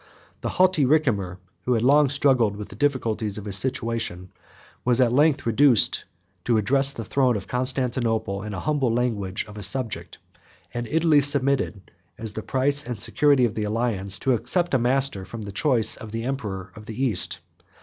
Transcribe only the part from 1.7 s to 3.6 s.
had long struggled with the difficulties of his